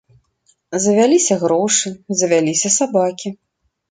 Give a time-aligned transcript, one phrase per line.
[0.85, 3.29] Завяліся грошы, завяліся сабакі.